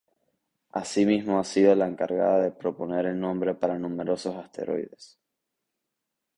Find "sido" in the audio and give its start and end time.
1.43-1.75